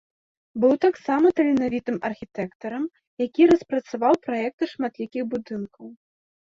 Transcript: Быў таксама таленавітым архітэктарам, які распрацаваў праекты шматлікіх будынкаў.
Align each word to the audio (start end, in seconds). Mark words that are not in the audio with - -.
Быў 0.61 0.71
таксама 0.85 1.27
таленавітым 1.39 1.97
архітэктарам, 2.11 2.83
які 3.27 3.41
распрацаваў 3.53 4.13
праекты 4.29 4.63
шматлікіх 4.75 5.23
будынкаў. 5.37 5.85